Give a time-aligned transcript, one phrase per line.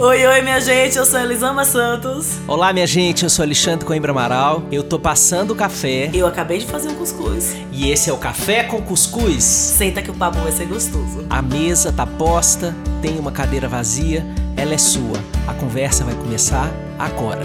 [0.00, 2.38] Oi, oi, minha gente, eu sou Elisama Santos.
[2.46, 4.62] Olá, minha gente, eu sou Alexandre Coimbra Amaral.
[4.70, 6.08] Eu tô passando o café.
[6.14, 7.56] Eu acabei de fazer um cuscuz.
[7.72, 9.42] E esse é o Café com Cuscuz.
[9.42, 11.26] Senta que o papo vai ser gostoso.
[11.28, 12.72] A mesa tá posta,
[13.02, 14.24] tem uma cadeira vazia,
[14.56, 15.18] ela é sua.
[15.48, 17.42] A conversa vai começar agora.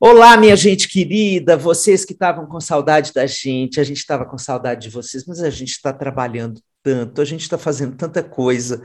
[0.00, 4.36] Olá, minha gente querida, vocês que estavam com saudade da gente, a gente estava com
[4.36, 8.82] saudade de vocês, mas a gente está trabalhando tanto, a gente está fazendo tanta coisa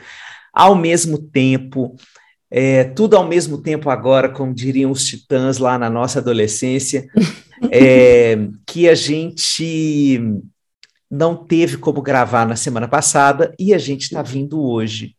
[0.53, 1.95] ao mesmo tempo,
[2.49, 7.07] é, tudo ao mesmo tempo agora, como diriam os titãs lá na nossa adolescência,
[7.71, 10.19] é, que a gente
[11.09, 15.15] não teve como gravar na semana passada e a gente está vindo hoje.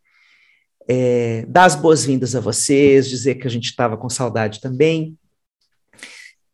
[0.88, 5.16] É, dar as boas-vindas a vocês, dizer que a gente estava com saudade também.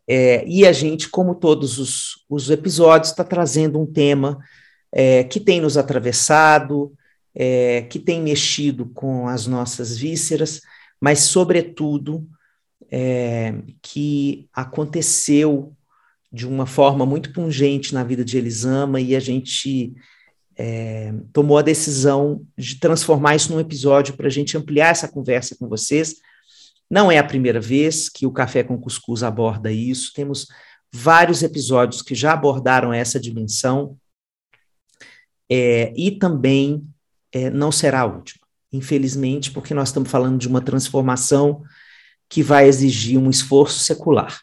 [0.06, 4.38] É, e a gente, como todos os, os episódios, está trazendo um tema
[4.92, 6.92] é, que tem nos atravessado,
[7.40, 10.60] é, que tem mexido com as nossas vísceras,
[11.00, 12.28] mas, sobretudo,
[12.90, 15.72] é, que aconteceu
[16.32, 19.94] de uma forma muito pungente na vida de Elisama e a gente
[20.56, 25.56] é, tomou a decisão de transformar isso num episódio para a gente ampliar essa conversa
[25.56, 26.16] com vocês.
[26.90, 30.48] Não é a primeira vez que o Café com Cuscuz aborda isso, temos
[30.92, 33.96] vários episódios que já abordaram essa dimensão,
[35.48, 36.82] é, e também
[37.32, 41.62] é, não será a última, infelizmente, porque nós estamos falando de uma transformação
[42.28, 44.40] que vai exigir um esforço secular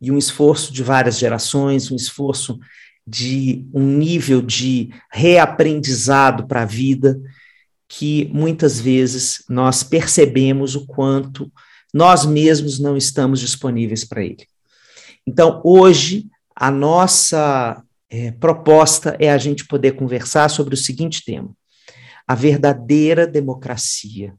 [0.00, 2.58] e um esforço de várias gerações, um esforço
[3.06, 7.20] de um nível de reaprendizado para a vida
[7.88, 11.52] que muitas vezes nós percebemos o quanto
[11.92, 14.46] nós mesmos não estamos disponíveis para ele.
[15.26, 21.50] Então, hoje, a nossa é, proposta é a gente poder conversar sobre o seguinte tema:
[22.26, 24.36] a verdadeira democracia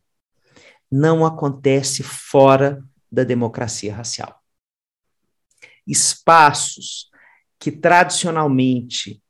[0.92, 4.42] não acontece fora da democracia racial.
[5.86, 7.10] Espaços
[7.60, 9.22] que tradicionalmente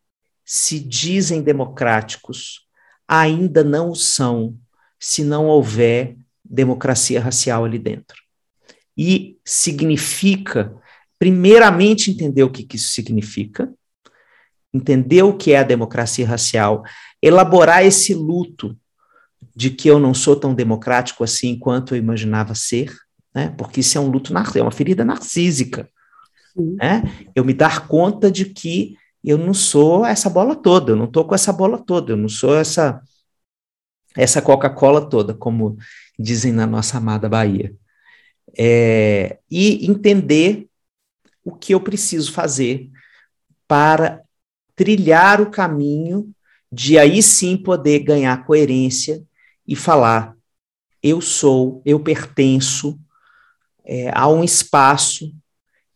[0.44, 2.68] se dizem democráticos
[3.08, 4.58] ainda não o são
[5.00, 8.22] se não houver democracia racial ali dentro.
[8.98, 10.76] E significa,
[11.20, 13.74] primeiramente, entender o que, que isso significa,
[14.74, 16.84] entender o que é a democracia racial,
[17.22, 18.78] elaborar esse luto
[19.56, 22.94] de que eu não sou tão democrático assim quanto eu imaginava ser,
[23.34, 23.54] né?
[23.58, 25.90] porque isso é um luto, é uma ferida narcísica.
[26.56, 27.30] Né?
[27.34, 31.26] Eu me dar conta de que eu não sou essa bola toda, eu não estou
[31.26, 33.02] com essa bola toda, eu não sou essa
[34.16, 35.78] essa Coca-Cola toda, como
[36.18, 37.76] dizem na nossa amada Bahia.
[38.58, 40.70] É, e entender
[41.44, 42.90] o que eu preciso fazer
[43.68, 44.22] para
[44.74, 46.34] trilhar o caminho
[46.72, 49.24] de aí sim poder ganhar coerência
[49.68, 50.36] e falar:
[51.02, 53.00] eu sou, eu pertenço
[53.86, 55.34] é, a um espaço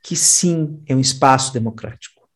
[0.03, 2.27] que sim é um espaço democrático.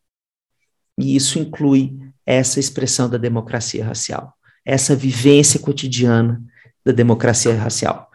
[0.98, 4.34] E isso inclui essa expressão da democracia racial,
[4.66, 6.42] essa vivência cotidiana
[6.86, 8.10] da democracia racial.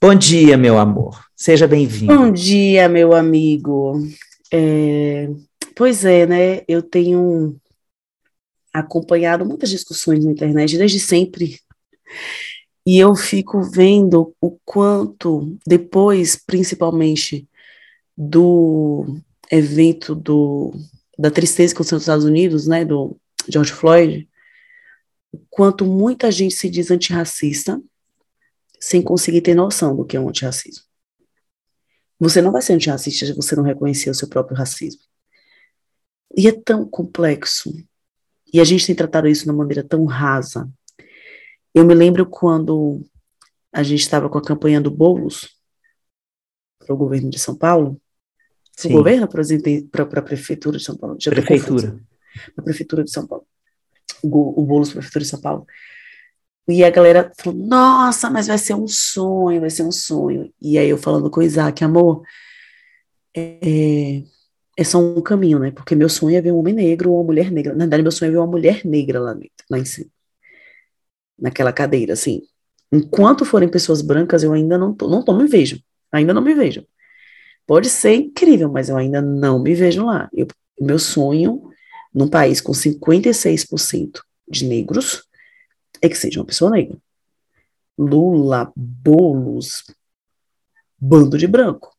[0.00, 1.24] Bom dia, meu amor.
[1.34, 2.16] Seja bem-vindo.
[2.16, 3.94] Bom dia, meu amigo.
[4.52, 5.28] É,
[5.74, 6.62] pois é, né?
[6.68, 7.56] Eu tenho
[8.80, 11.58] acompanhado muitas discussões na internet desde sempre.
[12.86, 17.48] E eu fico vendo o quanto, depois, principalmente,
[18.16, 19.20] do
[19.50, 20.72] evento do,
[21.18, 24.28] da tristeza que aconteceu nos Estados Unidos, né, do George Floyd,
[25.32, 27.80] o quanto muita gente se diz antirracista
[28.80, 30.84] sem conseguir ter noção do que é um antirracismo.
[32.18, 35.02] Você não vai ser antirracista se você não reconhecer o seu próprio racismo.
[36.36, 37.72] E é tão complexo,
[38.52, 40.68] e a gente tem tratado isso de uma maneira tão rasa.
[41.74, 43.04] Eu me lembro quando
[43.72, 45.50] a gente estava com a campanha do Boulos
[46.78, 48.00] para o governo de São Paulo.
[48.80, 51.16] Para o governo para a prefeitura de São Paulo?
[51.20, 52.00] Já prefeitura.
[52.54, 53.46] Para a prefeitura de São Paulo.
[54.22, 55.66] O, o Boulos para a prefeitura de São Paulo.
[56.68, 60.52] E a galera falou, nossa, mas vai ser um sonho, vai ser um sonho.
[60.60, 62.22] E aí eu falando com o Isaac, amor,
[63.36, 64.22] é,
[64.76, 65.70] é só um caminho, né?
[65.70, 67.72] Porque meu sonho é ver um homem negro ou uma mulher negra.
[67.72, 69.36] Na verdade, meu sonho é ver uma mulher negra lá,
[69.70, 70.10] lá em cima.
[71.38, 72.42] Naquela cadeira, assim.
[72.92, 75.80] Enquanto forem pessoas brancas, eu ainda não tô, não tô me vejo.
[76.12, 76.86] Ainda não me vejo.
[77.66, 80.28] Pode ser incrível, mas eu ainda não me vejo lá.
[80.32, 80.46] Eu,
[80.80, 81.70] meu sonho,
[82.14, 85.24] num país com 56% de negros,
[86.02, 86.96] é que seja uma pessoa negra.
[87.98, 89.84] Lula, bolos,
[90.98, 91.95] bando de branco.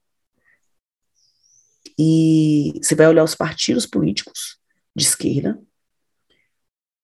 [1.98, 4.58] E você vai olhar os partidos políticos
[4.96, 5.60] de esquerda,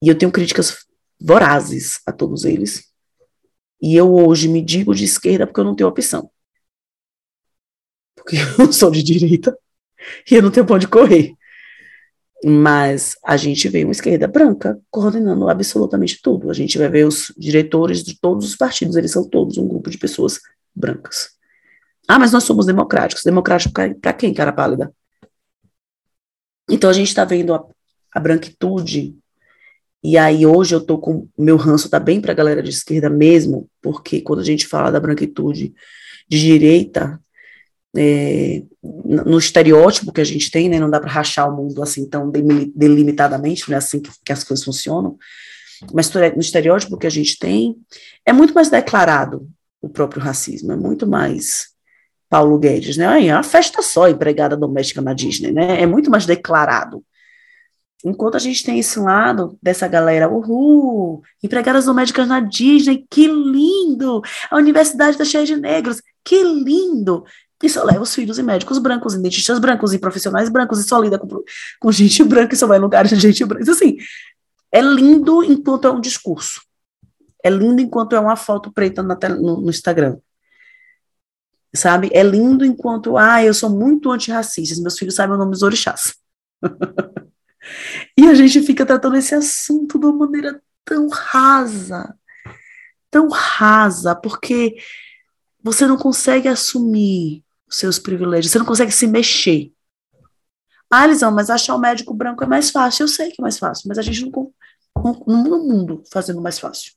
[0.03, 0.85] e eu tenho críticas
[1.17, 2.91] vorazes a todos eles.
[3.81, 6.29] E eu hoje me digo de esquerda porque eu não tenho opção.
[8.13, 9.57] Porque eu sou de direita
[10.29, 11.33] e eu não tenho de correr.
[12.43, 16.51] Mas a gente vê uma esquerda branca coordenando absolutamente tudo.
[16.51, 19.89] A gente vai ver os diretores de todos os partidos, eles são todos um grupo
[19.89, 20.41] de pessoas
[20.75, 21.32] brancas.
[22.07, 23.23] Ah, mas nós somos democráticos.
[23.23, 24.93] Democrático para quem, cara pálida?
[26.69, 27.65] Então a gente está vendo a,
[28.13, 29.15] a, branquitude,
[30.03, 31.27] e aí hoje eu tô com.
[31.37, 34.91] Meu ranço tá bem para a galera de esquerda mesmo, porque quando a gente fala
[34.91, 35.73] da branquitude
[36.29, 37.19] de direita,
[37.95, 42.07] é, no estereótipo que a gente tem, né, não dá para rachar o mundo assim
[42.09, 45.17] tão delimitadamente, não é assim que, que as coisas funcionam,
[45.93, 47.75] mas no estereótipo que a gente tem,
[48.25, 49.47] é muito mais declarado
[49.81, 51.72] o próprio racismo, é muito mais
[52.33, 53.27] Paulo Guedes, né?
[53.27, 55.79] É uma festa só, empregada doméstica na Disney, né?
[55.79, 57.05] É muito mais declarado.
[58.03, 64.23] Enquanto a gente tem esse lado dessa galera, uhul, empregadas domésticas na Disney, que lindo!
[64.49, 67.23] A universidade está cheia de negros, que lindo!
[67.61, 70.87] E só leva os filhos e médicos brancos, e dentistas brancos, e profissionais brancos, e
[70.87, 71.27] só lida com,
[71.79, 73.71] com gente branca, e só vai em lugares de gente branca.
[73.71, 73.95] Assim,
[74.71, 76.63] é lindo enquanto é um discurso.
[77.43, 80.17] É lindo enquanto é uma foto preta no, no Instagram
[81.75, 82.09] sabe?
[82.13, 86.15] É lindo enquanto, ah, eu sou muito antirracista, meus filhos sabem o nome dos orixás.
[88.17, 92.15] e a gente fica tratando esse assunto de uma maneira tão rasa,
[93.09, 94.75] tão rasa, porque
[95.63, 99.71] você não consegue assumir os seus privilégios, você não consegue se mexer.
[100.91, 103.03] Ah, Elisão, mas achar o um médico branco é mais fácil.
[103.03, 104.53] Eu sei que é mais fácil, mas a gente não,
[104.95, 106.93] não, não muda o mundo fazendo mais fácil.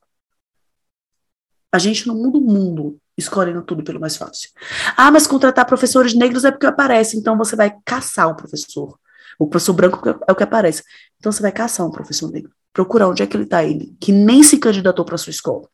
[1.72, 4.50] A gente não muda o mundo escolhendo tudo pelo mais fácil.
[4.96, 8.98] Ah, mas contratar professores negros é porque aparece, então você vai caçar um professor.
[9.38, 10.82] O professor branco é o que aparece.
[11.18, 12.52] Então você vai caçar um professor negro.
[12.72, 15.68] Procurar onde é que ele está, ele, que nem se candidatou para sua escola.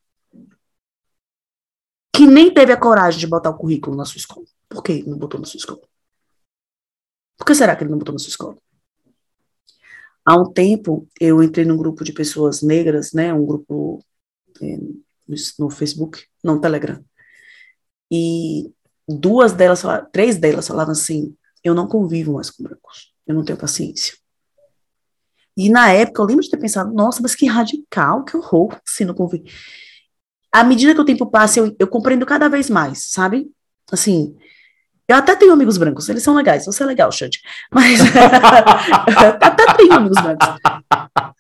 [2.14, 4.46] Que nem teve a coragem de botar o currículo na sua escola.
[4.68, 5.80] Por que ele não botou na sua escola?
[7.36, 8.56] Por que será que ele não botou na sua escola?
[10.24, 14.04] Há um tempo, eu entrei num grupo de pessoas negras, né, um grupo
[14.60, 14.78] é,
[15.58, 17.04] no Facebook, não, Telegram,
[18.14, 18.70] e
[19.08, 19.82] duas delas,
[20.12, 24.14] três delas falavam assim: eu não convivo mais com brancos, eu não tenho paciência.
[25.56, 29.06] E na época eu lembro de ter pensado: nossa, mas que radical, que horror, se
[29.06, 29.44] não convivo.
[30.52, 33.50] À medida que o tempo passa, eu, eu compreendo cada vez mais, sabe?
[33.90, 34.36] Assim,
[35.08, 37.40] eu até tenho amigos brancos, eles são legais, você é legal, Xande.
[37.72, 37.98] Mas
[39.40, 40.48] até tenho amigos brancos.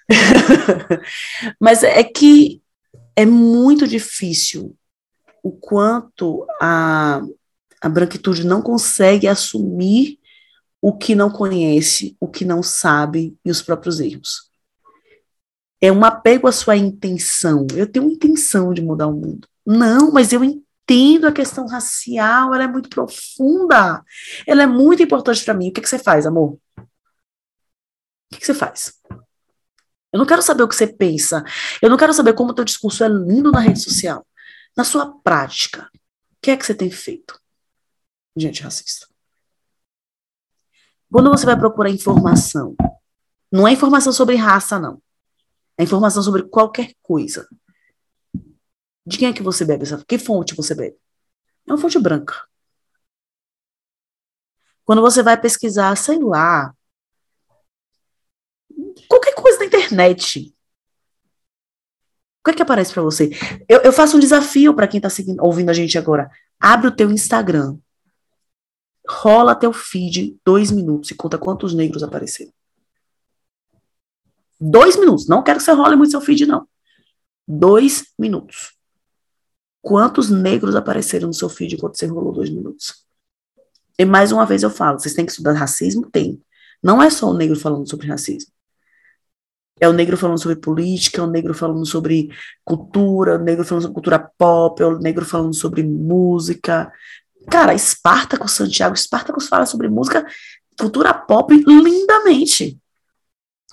[1.60, 2.62] mas é que
[3.14, 4.74] é muito difícil
[5.42, 7.20] o quanto a,
[7.80, 10.18] a branquitude não consegue assumir
[10.80, 14.50] o que não conhece, o que não sabe e os próprios erros.
[15.80, 17.66] É um apego à sua intenção.
[17.74, 19.48] Eu tenho intenção de mudar o mundo.
[19.66, 24.02] Não, mas eu entendo a questão racial, ela é muito profunda.
[24.46, 25.68] Ela é muito importante para mim.
[25.68, 26.52] O que, que você faz, amor?
[26.78, 26.84] O
[28.32, 28.92] que, que você faz?
[30.12, 31.44] Eu não quero saber o que você pensa.
[31.80, 34.26] Eu não quero saber como o teu discurso é lindo na rede social.
[34.76, 37.40] Na sua prática, o que é que você tem feito
[38.36, 39.06] gente racista?
[41.10, 42.74] Quando você vai procurar informação,
[43.50, 45.02] não é informação sobre raça, não.
[45.76, 47.46] É informação sobre qualquer coisa.
[49.04, 49.84] De quem é que você bebe?
[50.06, 50.96] Que fonte você bebe?
[51.66, 52.34] É uma fonte branca.
[54.84, 56.74] Quando você vai pesquisar, sei lá,
[59.08, 60.54] qualquer coisa na internet,
[62.42, 63.30] o que é que aparece para você?
[63.68, 65.08] Eu, eu, faço um desafio para quem está
[65.40, 66.28] ouvindo a gente agora.
[66.58, 67.78] Abre o teu Instagram.
[69.08, 72.52] Rola teu feed dois minutos e conta quantos negros apareceram.
[74.60, 75.28] Dois minutos.
[75.28, 76.66] Não quero que você role muito seu feed, não.
[77.46, 78.76] Dois minutos.
[79.80, 83.06] Quantos negros apareceram no seu feed enquanto você rolou dois minutos?
[83.96, 86.10] E mais uma vez eu falo, vocês têm que estudar racismo?
[86.10, 86.42] Tem.
[86.82, 88.51] Não é só o negro falando sobre racismo.
[89.82, 92.30] É o negro falando sobre política, é o negro falando sobre
[92.64, 96.92] cultura, é o negro falando sobre cultura pop, é o negro falando sobre música.
[97.50, 100.24] Cara, Espartacus, Santiago Espartacus fala sobre música,
[100.78, 102.78] cultura pop lindamente.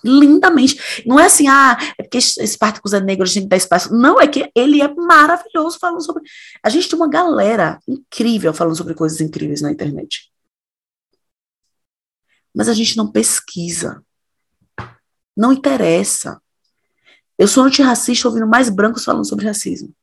[0.03, 1.03] Lindamente.
[1.05, 3.93] Não é assim, ah, é porque Espartacus é negro, a gente dar espaço.
[3.93, 6.23] Não, é que ele é maravilhoso falando sobre.
[6.63, 10.31] A gente tem uma galera incrível falando sobre coisas incríveis na internet.
[12.55, 14.03] Mas a gente não pesquisa.
[15.35, 16.41] Não interessa.
[17.37, 19.93] Eu sou antirracista ouvindo mais brancos falando sobre racismo.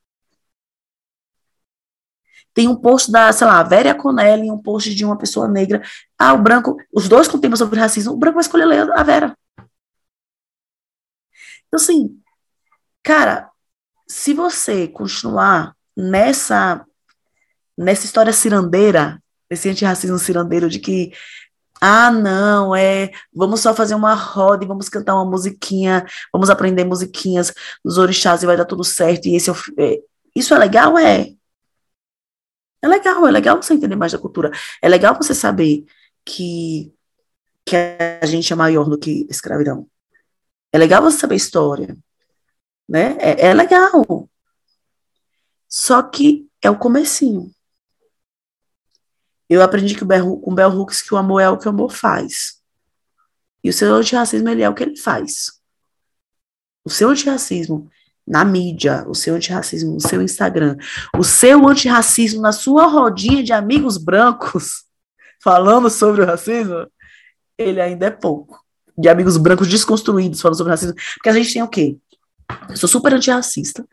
[2.55, 5.83] Tem um post da, sei lá, Vera Conelli, um post de uma pessoa negra.
[6.19, 9.03] Ah, o branco, os dois com tema sobre racismo, o branco vai escolher ler a
[9.03, 9.37] Vera.
[11.67, 12.19] Então, assim,
[13.03, 13.51] cara,
[14.09, 16.87] se você continuar nessa
[17.77, 21.13] nessa história cirandeira, esse antirracismo cirandeiro de que
[21.81, 26.85] ah, não, é, vamos só fazer uma roda e vamos cantar uma musiquinha, vamos aprender
[26.85, 27.53] musiquinhas
[27.85, 29.27] dos orixás e vai dar tudo certo.
[29.27, 30.03] E esse é, é,
[30.35, 31.33] isso é legal, é.
[32.83, 34.51] É legal, é legal você entender mais da cultura.
[34.81, 35.85] É legal você saber
[36.25, 36.93] que
[37.67, 37.75] que
[38.23, 39.89] a gente é maior do que escravidão.
[40.73, 41.97] É legal você saber história,
[42.89, 43.17] né?
[43.19, 44.31] É, é legal.
[45.69, 47.51] Só que é o comecinho.
[49.49, 51.71] Eu aprendi que o Bell, com Bell Hooks que o amor é o que o
[51.71, 52.61] amor faz.
[53.63, 55.61] E o seu antirracismo, ele é o que ele faz.
[56.85, 57.91] O seu antirracismo
[58.27, 60.77] na mídia, o seu antirracismo no seu Instagram,
[61.17, 64.85] o seu antirracismo na sua rodinha de amigos brancos,
[65.43, 66.87] falando sobre o racismo,
[67.57, 68.61] ele ainda é pouco.
[68.99, 70.95] De amigos brancos desconstruídos falando sobre racismo.
[71.15, 71.99] Porque a gente tem o quê?
[72.69, 73.87] Eu sou super antirracista.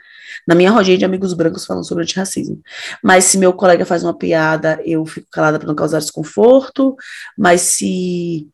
[0.47, 2.61] Na minha rodinha de amigos brancos falando sobre antirracismo.
[3.03, 6.95] Mas se meu colega faz uma piada, eu fico calada para não causar desconforto.
[7.37, 8.47] Mas se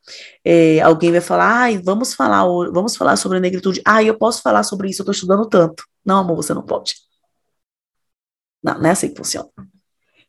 [0.44, 3.82] é, alguém vai falar, ai, vamos falar, vamos falar sobre a negritude.
[3.86, 5.84] Ah, eu posso falar sobre isso, eu estou estudando tanto.
[6.06, 6.96] Não, amor, você não pode.
[8.64, 9.50] Não, não é assim que funciona.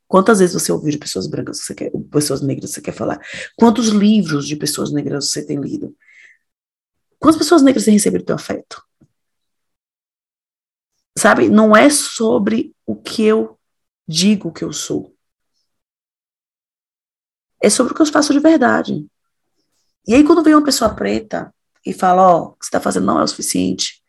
[0.07, 2.93] Quantas vezes você ouviu de pessoas brancas que você quer, pessoas negras que você quer
[2.93, 3.21] falar?
[3.57, 5.95] Quantos livros de pessoas negras você tem lido?
[7.19, 8.83] Quantas pessoas negras têm recebido teu afeto?
[11.21, 13.59] Sabe, não é sobre o que eu
[14.09, 15.15] digo que eu sou.
[17.63, 19.07] É sobre o que eu faço de verdade.
[20.09, 22.81] E aí, quando vem uma pessoa preta e fala, ó, oh, o que você está
[22.81, 24.03] fazendo não é o suficiente,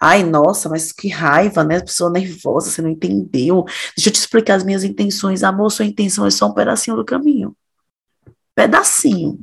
[0.00, 1.78] Ai, nossa, mas que raiva, né?
[1.80, 3.64] Pessoa nervosa, você não entendeu.
[3.94, 5.44] Deixa eu te explicar as minhas intenções.
[5.44, 7.54] Amor, sua intenção é só um pedacinho do caminho.
[8.56, 9.38] Pedacinho.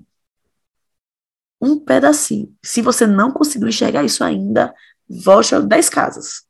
[1.61, 2.53] Um pedacinho.
[2.63, 4.73] Se você não conseguiu enxergar isso ainda,
[5.07, 6.43] volte a 10 casas.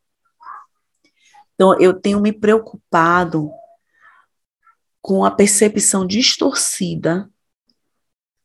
[1.56, 3.52] Então, eu tenho me preocupado
[5.02, 7.30] com a percepção distorcida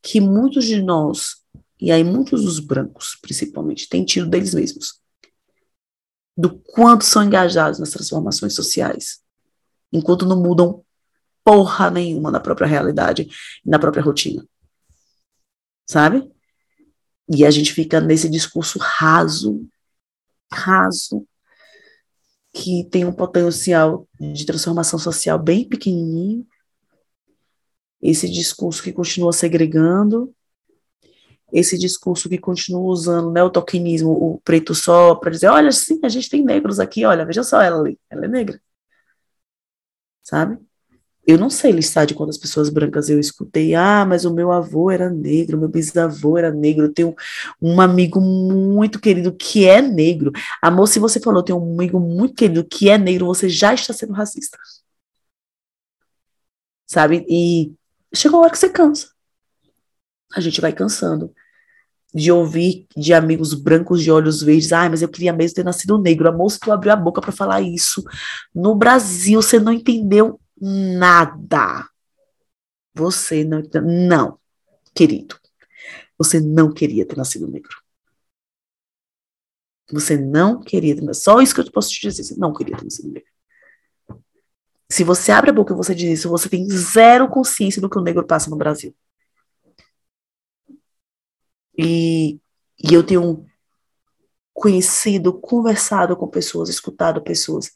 [0.02, 1.36] que muitos de nós,
[1.80, 5.00] e aí muitos dos brancos, principalmente, têm tido deles mesmos
[6.38, 9.20] do quanto são engajados nas transformações sociais,
[9.92, 10.84] enquanto não mudam
[11.42, 13.28] porra nenhuma na própria realidade
[13.64, 14.46] na própria rotina.
[15.84, 16.30] Sabe?
[17.28, 19.66] E a gente fica nesse discurso raso,
[20.52, 21.26] raso,
[22.58, 26.44] que tem um potencial de transformação social bem pequenininho.
[28.02, 30.34] Esse discurso que continua segregando,
[31.52, 36.00] esse discurso que continua usando né, o tokenismo, o preto só, para dizer, olha, sim,
[36.02, 38.60] a gente tem negros aqui, olha, veja só ela ali, ela é negra.
[40.22, 40.58] Sabe?
[41.28, 44.90] Eu não sei listar de quantas pessoas brancas eu escutei, ah, mas o meu avô
[44.90, 47.14] era negro, meu bisavô era negro, eu tenho
[47.60, 50.32] um amigo muito querido que é negro.
[50.62, 53.92] Amor, se você falou, tem um amigo muito querido que é negro, você já está
[53.92, 54.58] sendo racista.
[56.86, 57.26] Sabe?
[57.28, 57.74] E
[58.14, 59.08] chegou a hora que você cansa
[60.34, 61.32] a gente vai cansando
[62.14, 65.98] de ouvir de amigos brancos de olhos verdes, ai, mas eu queria mesmo ter nascido
[65.98, 66.28] negro.
[66.28, 68.02] A moça tu abriu a boca para falar isso.
[68.54, 71.88] No Brasil você não entendeu nada.
[72.94, 74.38] Você não não,
[74.94, 75.38] querido.
[76.18, 77.76] Você não queria ter nascido negro.
[79.90, 81.24] Você não queria ter nascido.
[81.24, 82.24] Só isso que eu posso te dizer.
[82.24, 83.28] Você não queria ter nascido negro.
[84.90, 87.98] Se você abre a boca e você diz isso, você tem zero consciência do que
[87.98, 88.94] o negro passa no Brasil.
[91.76, 92.40] E,
[92.82, 93.46] e eu tenho
[94.52, 97.72] conhecido, conversado com pessoas, escutado pessoas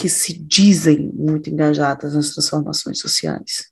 [0.00, 3.70] que se dizem muito engajadas nas transformações sociais,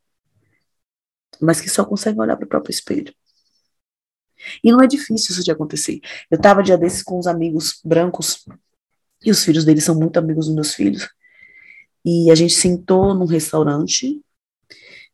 [1.41, 3.15] mas que só conseguem olhar para o próprio espelho.
[4.63, 6.01] E não é difícil isso de acontecer.
[6.31, 8.45] Eu estava dia desses com uns amigos brancos,
[9.25, 11.09] e os filhos deles são muito amigos dos meus filhos,
[12.05, 14.23] e a gente sentou num restaurante,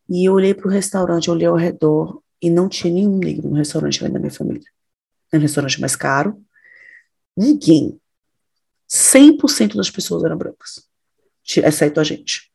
[0.09, 3.55] e eu olhei para o restaurante, olhei ao redor, e não tinha nenhum negro no
[3.55, 4.69] restaurante além da minha família.
[5.31, 6.43] Era um restaurante mais caro.
[7.35, 7.99] Ninguém.
[8.87, 10.85] 100% das pessoas eram brancas,
[11.57, 12.51] exceto a gente.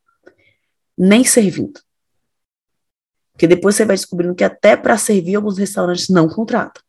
[0.97, 1.81] Nem servindo.
[3.33, 6.83] Porque depois você vai descobrindo que até para servir alguns restaurantes não contratam.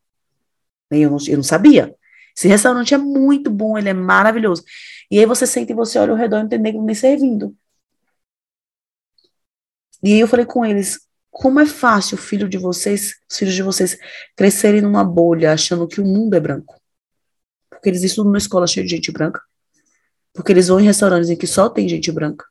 [0.89, 1.95] Eu não, eu não sabia.
[2.35, 4.63] Esse restaurante é muito bom, ele é maravilhoso.
[5.09, 7.55] E aí você senta e você olha ao redor e não tem negro nem servindo.
[10.03, 13.63] E aí eu falei com eles, como é fácil filho de vocês, os filhos de
[13.63, 13.97] vocês,
[14.35, 16.81] crescerem numa bolha achando que o mundo é branco.
[17.69, 19.41] Porque eles estudam numa escola cheia de gente branca.
[20.33, 22.45] Porque eles vão em restaurantes em que só tem gente branca.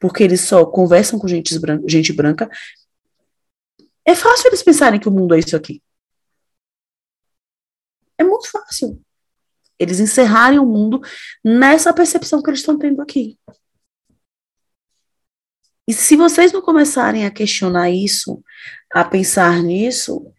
[0.00, 2.48] Porque eles só conversam com gente branca, gente branca.
[4.04, 5.82] É fácil eles pensarem que o mundo é isso aqui.
[8.16, 9.00] É muito fácil.
[9.78, 11.00] Eles encerrarem o mundo
[11.44, 13.38] nessa percepção que eles estão tendo aqui.
[15.86, 18.42] E se vocês não começarem a questionar isso,
[18.92, 20.30] a pensar nisso,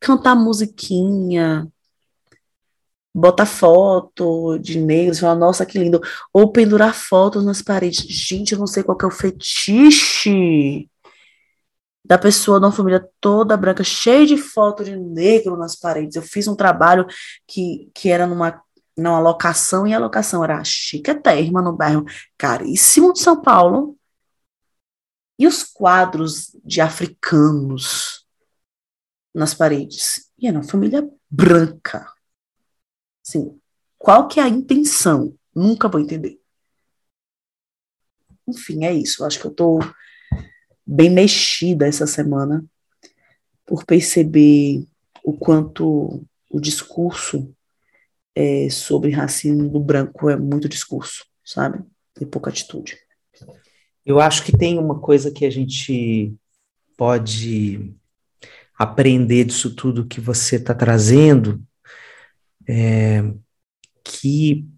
[0.00, 1.66] cantar musiquinha,
[3.18, 6.00] botar foto de negros, falar, nossa, que lindo.
[6.32, 8.04] Ou pendurar fotos nas paredes.
[8.08, 10.88] Gente, eu não sei qual é o fetiche
[12.04, 16.16] da pessoa de uma família toda branca, cheia de foto de negro nas paredes.
[16.16, 17.06] Eu fiz um trabalho
[17.46, 18.62] que, que era numa,
[18.96, 22.04] numa locação, e a locação era chiquetérrima no bairro
[22.38, 23.96] caríssimo de São Paulo.
[25.38, 28.26] E os quadros de africanos
[29.34, 30.30] nas paredes?
[30.38, 32.06] E era uma família branca.
[33.28, 33.60] Assim,
[33.98, 35.34] qual que é a intenção?
[35.54, 36.40] Nunca vou entender.
[38.48, 39.22] Enfim, é isso.
[39.22, 39.80] Acho que eu tô
[40.86, 42.64] bem mexida essa semana
[43.66, 44.86] por perceber
[45.22, 47.54] o quanto o discurso
[48.34, 51.84] é, sobre racismo do branco é muito discurso, sabe?
[52.18, 52.96] E pouca atitude.
[54.06, 56.34] Eu acho que tem uma coisa que a gente
[56.96, 57.94] pode
[58.78, 61.62] aprender disso tudo que você está trazendo,
[62.68, 63.22] é,
[64.04, 64.68] que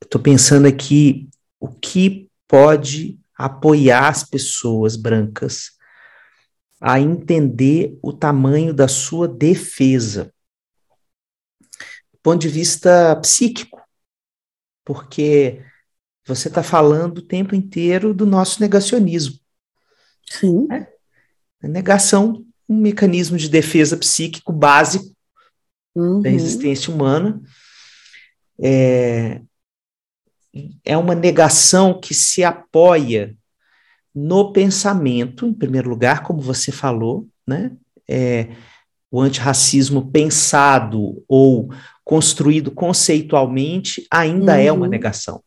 [0.00, 1.28] estou pensando aqui
[1.58, 5.72] o que pode apoiar as pessoas brancas
[6.80, 10.32] a entender o tamanho da sua defesa,
[12.12, 13.82] do ponto de vista psíquico,
[14.84, 15.62] porque
[16.26, 19.38] você está falando o tempo inteiro do nosso negacionismo.
[20.30, 20.66] Sim.
[20.68, 20.88] Né?
[21.62, 25.14] A negação, um mecanismo de defesa psíquico básico
[26.00, 26.22] uhum.
[26.22, 27.40] da existência humana.
[28.58, 29.40] É,
[30.84, 33.36] é uma negação que se apoia
[34.14, 37.72] no pensamento, em primeiro lugar, como você falou, né?
[38.08, 38.48] É,
[39.10, 41.72] o antirracismo pensado ou
[42.04, 44.58] construído conceitualmente ainda uhum.
[44.58, 44.90] é uma uhum.
[44.90, 45.42] negação.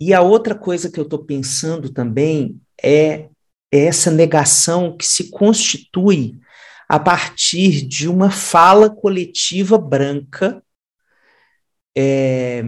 [0.00, 3.28] E a outra coisa que eu estou pensando também é
[3.70, 6.38] essa negação que se constitui
[6.88, 10.62] a partir de uma fala coletiva branca
[11.96, 12.62] é,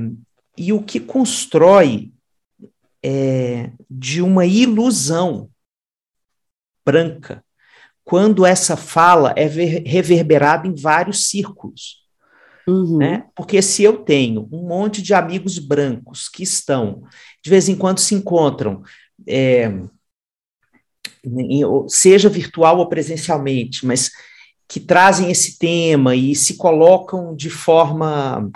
[0.58, 2.12] e o que constrói
[3.02, 5.48] é, de uma ilusão
[6.84, 7.42] branca
[8.04, 12.00] quando essa fala é reverberada em vários círculos.
[12.66, 12.98] Uhum.
[12.98, 13.26] Né?
[13.34, 17.04] Porque se eu tenho um monte de amigos brancos que estão,
[17.42, 18.82] de vez em quando se encontram,
[19.26, 19.70] é,
[21.88, 24.10] seja virtual ou presencialmente, mas
[24.68, 28.50] que trazem esse tema e se colocam de forma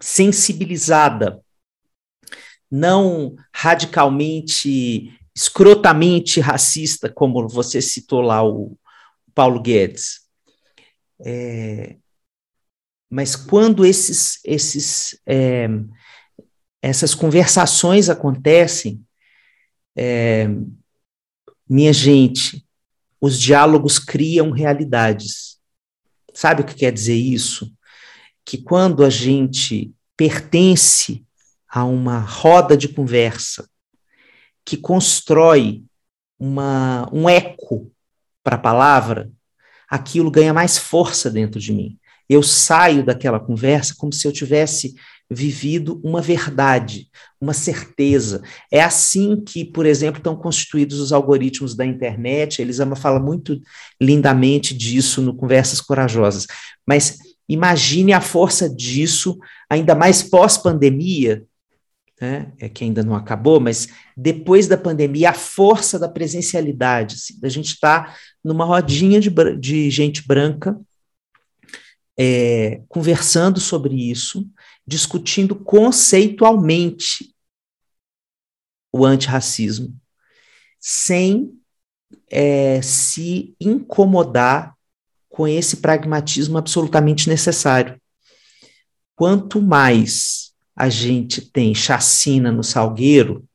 [0.00, 1.42] sensibilizada,
[2.70, 8.78] não radicalmente, escrotamente racista, como você citou lá o
[9.34, 10.20] Paulo Guedes.
[11.24, 11.96] É,
[13.10, 15.68] mas quando esses, esses, é,
[16.80, 19.04] essas conversações acontecem,
[19.96, 20.48] é,
[21.68, 22.64] minha gente,
[23.20, 25.58] os diálogos criam realidades.
[26.32, 27.72] Sabe o que quer dizer isso?
[28.44, 31.24] Que quando a gente pertence
[31.68, 33.68] a uma roda de conversa
[34.64, 35.84] que constrói
[36.38, 37.90] uma, um eco
[38.42, 39.30] para a palavra,
[39.88, 41.98] aquilo ganha mais força dentro de mim.
[42.28, 44.94] Eu saio daquela conversa como se eu tivesse
[45.30, 47.08] vivido uma verdade,
[47.40, 48.42] uma certeza.
[48.70, 52.62] É assim que, por exemplo, estão constituídos os algoritmos da internet.
[52.62, 53.60] Elisama fala muito
[54.00, 56.46] lindamente disso no Conversas Corajosas.
[56.86, 61.44] Mas imagine a força disso, ainda mais pós-pandemia,
[62.20, 62.52] né?
[62.58, 67.48] é que ainda não acabou, mas depois da pandemia, a força da presencialidade, assim, da
[67.48, 70.78] gente estar tá numa rodinha de, de gente branca,
[72.18, 74.46] é, conversando sobre isso,
[74.86, 77.34] discutindo conceitualmente
[78.92, 79.94] o antirracismo,
[80.80, 81.58] sem
[82.30, 84.76] é, se incomodar
[85.28, 88.00] com esse pragmatismo absolutamente necessário.
[89.14, 93.46] Quanto mais a gente tem chacina no salgueiro,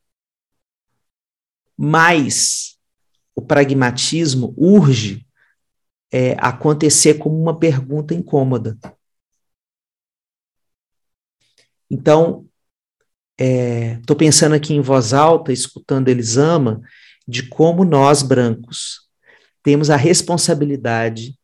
[1.78, 2.78] mais
[3.36, 5.26] o pragmatismo urge
[6.12, 8.78] é, acontecer como uma pergunta incômoda.
[11.92, 12.48] Então,
[13.38, 16.82] estou é, pensando aqui em voz alta, escutando Elisama,
[17.28, 19.10] de como nós, brancos,
[19.62, 21.38] temos a responsabilidade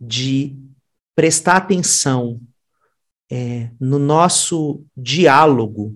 [0.00, 0.56] de
[1.14, 2.40] prestar atenção
[3.30, 5.94] é, no nosso diálogo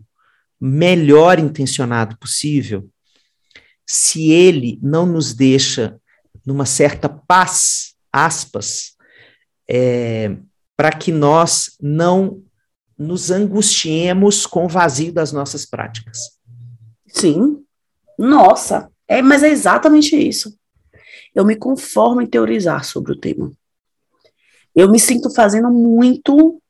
[0.60, 2.88] melhor intencionado possível,
[3.86, 5.98] se ele não nos deixa
[6.44, 8.94] numa certa paz, aspas,
[9.68, 10.36] é,
[10.76, 12.42] para que nós não
[12.98, 16.38] nos angustiemos com o vazio das nossas práticas.
[17.06, 17.64] Sim.
[18.18, 20.56] Nossa, é, mas é exatamente isso.
[21.34, 23.52] Eu me conformo em teorizar sobre o tema.
[24.74, 26.60] Eu me sinto fazendo muito,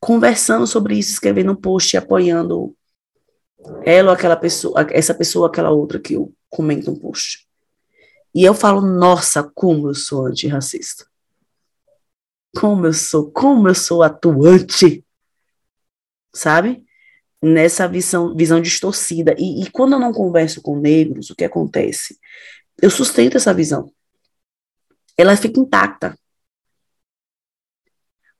[0.00, 2.74] conversando sobre isso, escrevendo um post, apoiando
[3.84, 7.46] ela ou aquela pessoa, essa pessoa, aquela outra que eu comento um post.
[8.34, 11.06] E eu falo, nossa, como eu sou antirracista.
[12.56, 15.04] Como eu sou, como eu sou atuante.
[16.34, 16.84] Sabe?
[17.42, 19.34] Nessa visão, visão distorcida.
[19.38, 22.18] E, e quando eu não converso com negros, o que acontece?
[22.80, 23.92] Eu sustento essa visão.
[25.16, 26.16] Ela fica intacta.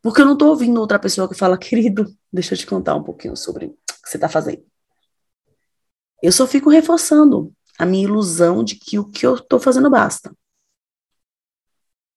[0.01, 3.05] Porque eu não estou ouvindo outra pessoa que fala, querido, deixa eu te contar um
[3.05, 4.65] pouquinho sobre o que você está fazendo.
[6.23, 10.35] Eu só fico reforçando a minha ilusão de que o que eu estou fazendo basta.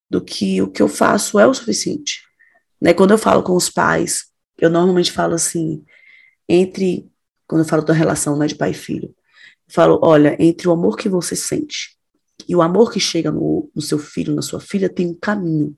[0.10, 2.22] Do que o que eu faço é o suficiente.
[2.80, 2.94] Né?
[2.94, 5.84] Quando eu falo com os pais, eu normalmente falo assim,
[6.48, 7.10] entre,
[7.48, 9.16] quando eu falo da relação né, de pai e filho,
[9.68, 11.98] eu falo, olha, entre o amor que você sente
[12.48, 15.76] e o amor que chega no, no seu filho, na sua filha, tem um caminho.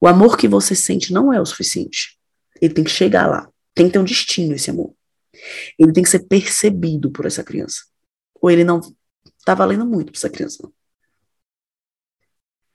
[0.00, 2.18] O amor que você sente não é o suficiente.
[2.60, 3.50] Ele tem que chegar lá.
[3.74, 4.94] Tem que ter um destino esse amor.
[5.78, 7.84] Ele tem que ser percebido por essa criança.
[8.40, 8.80] Ou ele não
[9.38, 10.58] está valendo muito para essa criança.
[10.62, 10.72] Não.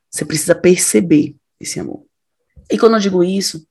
[0.09, 2.05] Você precisa perceber esse amor.
[2.69, 3.65] E quando eu digo isso,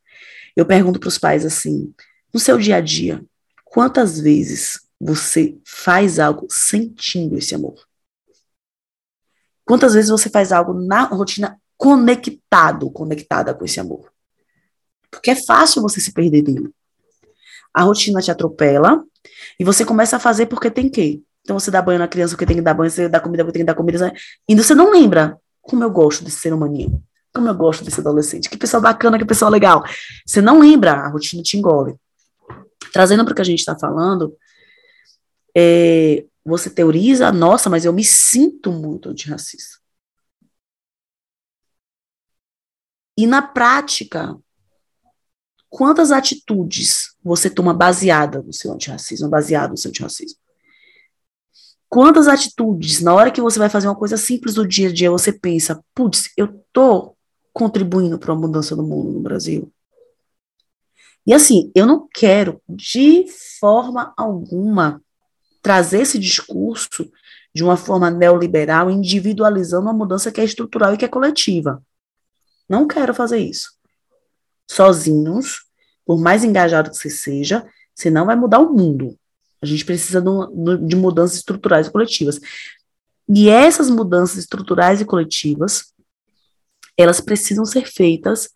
[0.56, 1.92] eu pergunto para os pais assim:
[2.32, 3.24] no seu dia a dia,
[3.64, 7.74] quantas vezes você faz algo sentindo esse amor?
[9.64, 14.12] Quantas vezes você faz algo na rotina conectado, conectada com esse amor?
[15.10, 16.70] Porque é fácil você se perder dele.
[17.72, 19.04] A rotina te atropela
[19.58, 21.22] e você começa a fazer porque tem que.
[21.42, 23.58] Então você dá banho na criança porque tem que dar banho, você dá comida porque
[23.58, 24.12] tem que dar comida.
[24.48, 27.02] E você não lembra como eu gosto desse ser humaninho.
[27.34, 28.48] Como eu gosto desse adolescente.
[28.48, 29.82] Que pessoa bacana, que pessoa legal.
[30.26, 31.94] Você não lembra, a rotina te engole.
[32.92, 34.36] Trazendo para o que a gente está falando,
[35.56, 39.78] é, você teoriza, nossa, mas eu me sinto muito antirracista.
[43.16, 44.36] E na prática,
[45.68, 50.38] quantas atitudes você toma baseada no seu antirracismo, baseado no seu antirracismo?
[51.88, 55.10] Quantas atitudes, na hora que você vai fazer uma coisa simples do dia a dia,
[55.10, 57.14] você pensa, putz, eu tô
[57.52, 59.72] contribuindo para uma mudança do mundo no Brasil?
[61.26, 63.26] E assim, eu não quero de
[63.60, 65.00] forma alguma
[65.62, 67.08] trazer esse discurso
[67.54, 71.82] de uma forma neoliberal, individualizando uma mudança que é estrutural e que é coletiva.
[72.68, 73.72] Não quero fazer isso.
[74.68, 75.64] Sozinhos,
[76.04, 79.16] por mais engajado que você seja, você não vai mudar o mundo.
[79.60, 82.40] A gente precisa de mudanças estruturais e coletivas.
[83.28, 85.91] E essas mudanças estruturais e coletivas,
[87.02, 88.48] elas precisam ser feitas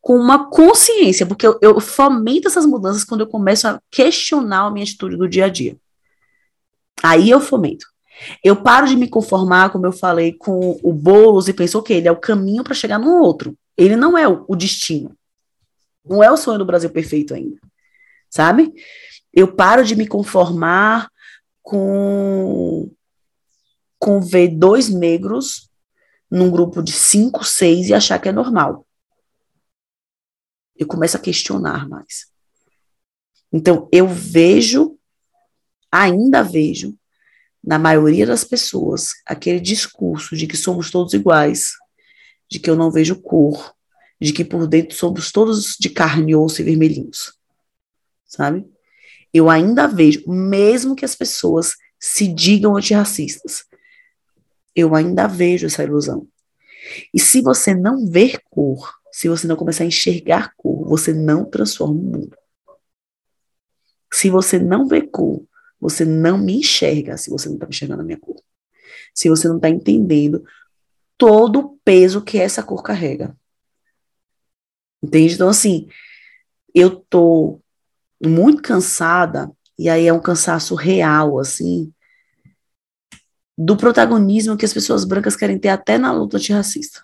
[0.00, 4.70] com uma consciência, porque eu, eu fomento essas mudanças quando eu começo a questionar a
[4.70, 5.76] minha atitude do dia a dia.
[7.02, 7.86] Aí eu fomento.
[8.42, 12.08] Eu paro de me conformar, como eu falei, com o Boulos e penso, ok, ele
[12.08, 13.56] é o caminho para chegar no outro.
[13.76, 15.12] Ele não é o, o destino.
[16.04, 17.58] Não é o sonho do Brasil perfeito ainda.
[18.30, 18.72] Sabe?
[19.32, 21.10] Eu paro de me conformar
[21.62, 22.90] com,
[23.98, 25.68] com ver dois negros
[26.30, 28.86] num grupo de cinco, seis e achar que é normal.
[30.76, 32.26] Eu começo a questionar mais.
[33.52, 34.98] Então, eu vejo,
[35.90, 36.96] ainda vejo,
[37.62, 41.72] na maioria das pessoas, aquele discurso de que somos todos iguais,
[42.48, 43.74] de que eu não vejo cor,
[44.20, 47.36] de que por dentro somos todos de carne, osso e vermelhinhos.
[48.26, 48.66] Sabe?
[49.32, 53.64] eu ainda vejo, mesmo que as pessoas se digam antirracistas,
[54.76, 56.28] eu ainda vejo essa ilusão.
[57.12, 61.44] E se você não ver cor, se você não começar a enxergar cor, você não
[61.46, 62.38] transforma o mundo.
[64.12, 65.42] Se você não vê cor,
[65.80, 68.36] você não me enxerga se você não está enxergando a minha cor.
[69.14, 70.44] Se você não está entendendo
[71.16, 73.36] todo o peso que essa cor carrega.
[75.02, 75.34] Entende?
[75.34, 75.88] Então, assim,
[76.74, 77.60] eu tô
[78.22, 81.92] muito cansada, e aí é um cansaço real, assim,
[83.56, 87.02] do protagonismo que as pessoas brancas querem ter até na luta antirracista.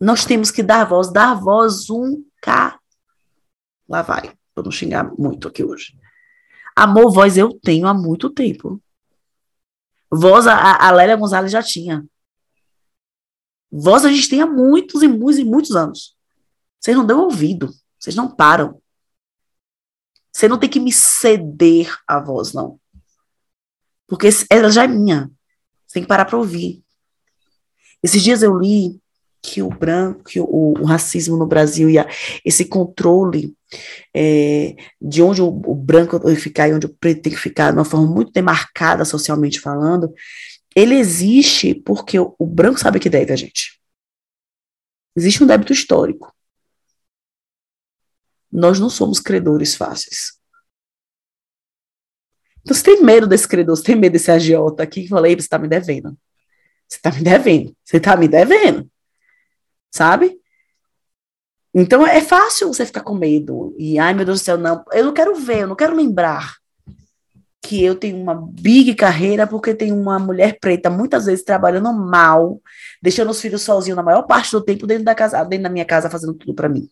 [0.00, 2.78] Nós temos que dar voz, dar voz um K.
[3.88, 5.98] Lá vai, para não xingar muito aqui hoje.
[6.74, 8.80] Amor, voz eu tenho há muito tempo.
[10.10, 12.06] Voz a, a Lélia Gonzalez já tinha.
[13.70, 16.16] Voz a gente tem há muitos e muitos e muitos anos.
[16.80, 17.70] Vocês não deu ouvido.
[17.98, 18.80] Vocês não param.
[20.32, 22.78] Você não tem que me ceder a voz, não.
[24.08, 25.30] Porque ela já é minha.
[25.86, 26.82] Você tem que parar para ouvir.
[28.02, 29.00] Esses dias eu li
[29.40, 32.08] que o branco, que o, o racismo no Brasil e a,
[32.44, 33.56] esse controle
[34.14, 37.38] é, de onde o, o, branco tem que ficar e onde o preto tem que
[37.38, 40.12] ficar, de uma forma muito demarcada socialmente falando,
[40.74, 43.80] ele existe porque o, o branco sabe que deve a gente.
[45.16, 46.32] Existe um débito histórico.
[48.50, 50.37] Nós não somos credores fáceis.
[52.68, 55.40] Então, você tem medo desse credor, você tem medo desse agiota aqui que falei, você
[55.40, 56.16] está me devendo.
[56.86, 57.74] Você está me devendo.
[57.82, 58.90] Você está me devendo
[59.90, 60.38] sabe?
[61.74, 63.74] Então é fácil você ficar com medo.
[63.78, 66.56] E, ai meu Deus do céu, não, eu não quero ver, eu não quero lembrar
[67.60, 72.60] que eu tenho uma big carreira porque tem uma mulher preta muitas vezes trabalhando mal,
[73.02, 75.84] deixando os filhos sozinhos na maior parte do tempo dentro da casa, dentro da minha
[75.84, 76.88] casa fazendo tudo para mim.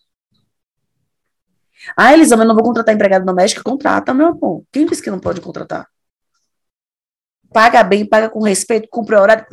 [1.97, 4.65] Ah, Elisama, eu não vou contratar empregado doméstico, contrata, meu amor.
[4.73, 5.87] Quem disse que não pode contratar?
[7.53, 9.47] Paga bem, paga com respeito, cumpre horário.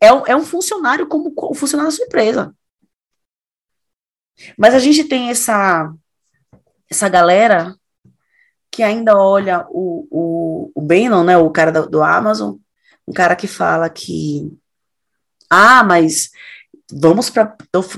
[0.00, 2.54] É um, é um funcionário como o funcionário da sua empresa.
[4.56, 5.92] Mas a gente tem essa,
[6.90, 7.74] essa galera
[8.70, 12.56] que ainda olha o, o, o Bannon, né, o cara do, do Amazon,
[13.06, 14.50] um cara que fala que,
[15.48, 16.30] ah, mas
[16.92, 17.56] vamos para.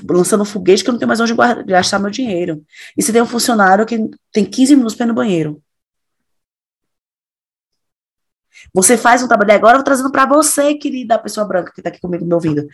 [0.08, 1.34] Lançando um foguete que eu não tenho mais onde
[1.66, 2.64] gastar meu dinheiro.
[2.96, 3.98] E você tem um funcionário que
[4.32, 5.62] tem 15 minutos para ir no banheiro.
[8.72, 9.52] Você faz um trabalho.
[9.52, 12.66] Agora eu vou trazendo para você, querida pessoa branca que está aqui comigo me ouvindo.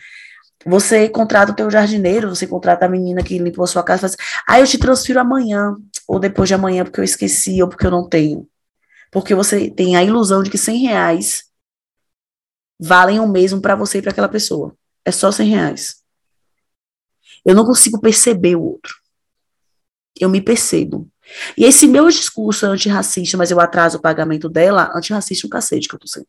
[0.65, 4.15] Você contrata o teu jardineiro, você contrata a menina que limpou a sua casa, faz,
[4.47, 5.75] ah, eu te transfiro amanhã,
[6.07, 8.47] ou depois de amanhã, porque eu esqueci, ou porque eu não tenho.
[9.11, 11.43] Porque você tem a ilusão de que 100 reais
[12.79, 14.75] valem o mesmo para você e para aquela pessoa.
[15.05, 16.02] É só 100 reais.
[17.45, 18.95] Eu não consigo perceber o outro.
[20.19, 21.09] Eu me percebo.
[21.57, 25.49] E esse meu discurso é antirracista, mas eu atraso o pagamento dela, antirracista é um
[25.49, 26.27] cacete que eu tô sendo.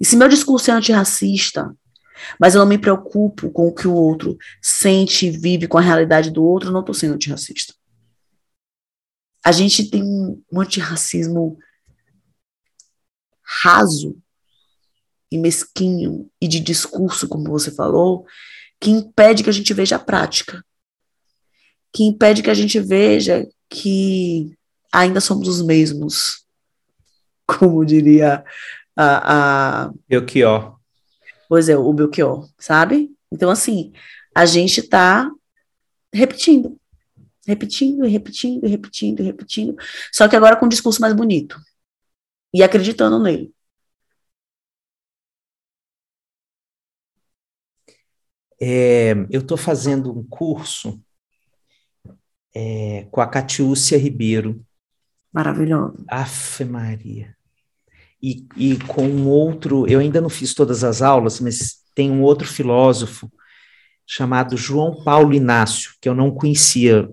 [0.00, 1.76] E se meu discurso é antirracista,
[2.38, 5.82] mas eu não me preocupo com o que o outro sente e vive com a
[5.82, 7.74] realidade do outro, não estou sendo antirracista.
[9.44, 11.58] A gente tem um antirracismo
[13.42, 14.16] raso
[15.30, 18.24] e mesquinho e de discurso, como você falou,
[18.84, 20.62] que impede que a gente veja a prática,
[21.90, 24.54] que impede que a gente veja que
[24.92, 26.44] ainda somos os mesmos,
[27.48, 28.44] como diria
[28.94, 29.92] a, a...
[30.06, 30.78] Belchior.
[31.48, 33.10] Pois é, o Belchior, sabe?
[33.32, 33.90] Então, assim,
[34.34, 35.30] a gente está
[36.12, 36.78] repetindo,
[37.46, 39.76] repetindo, repetindo, repetindo, repetindo,
[40.12, 41.58] só que agora com um discurso mais bonito
[42.52, 43.50] e acreditando nele.
[48.60, 51.00] É, eu estou fazendo um curso
[52.54, 54.64] é, com a Catiúcia Ribeiro.
[55.32, 56.04] Maravilhoso.
[56.08, 57.34] Afe Maria
[58.24, 62.22] e, e com um outro, eu ainda não fiz todas as aulas, mas tem um
[62.22, 63.30] outro filósofo
[64.06, 67.06] chamado João Paulo Inácio, que eu não conhecia.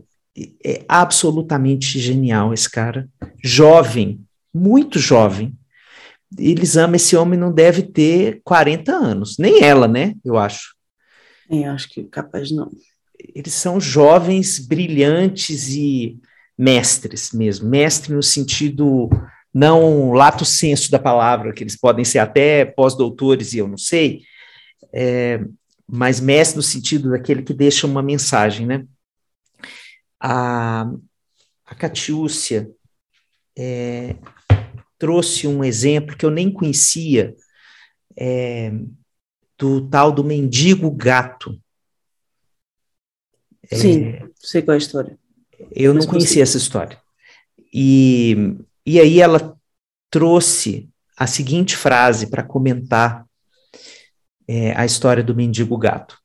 [0.66, 3.10] É absolutamente genial esse cara,
[3.44, 4.22] jovem,
[4.54, 5.54] muito jovem.
[6.38, 10.16] Eles amam esse homem, não deve ter 40 anos, nem ela, né?
[10.24, 10.74] Eu acho.
[11.52, 12.72] Eu acho que capaz não.
[13.36, 16.18] Eles são jovens, brilhantes e
[16.58, 19.10] mestres mesmo, mestre no sentido
[19.54, 24.22] não lato senso da palavra, que eles podem ser até pós-doutores e eu não sei,
[24.94, 25.42] é,
[25.86, 28.86] mas mestre no sentido daquele que deixa uma mensagem, né?
[30.20, 30.90] A,
[31.66, 32.70] a Catiúcia
[33.58, 34.16] é,
[34.98, 37.36] trouxe um exemplo que eu nem conhecia,
[38.18, 38.72] é,
[39.62, 41.56] do tal do mendigo gato.
[43.72, 45.20] Sim, é, sei qual é a história.
[45.72, 47.00] Eu mas não conhecia essa história.
[47.72, 49.56] E e aí ela
[50.10, 53.24] trouxe a seguinte frase para comentar
[54.48, 56.18] é, a história do mendigo gato.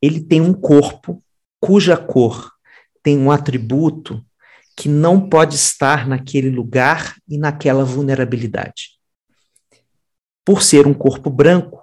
[0.00, 1.20] Ele tem um corpo
[1.60, 2.52] cuja cor
[3.02, 4.24] tem um atributo
[4.76, 8.96] que não pode estar naquele lugar e naquela vulnerabilidade.
[10.44, 11.82] Por ser um corpo branco,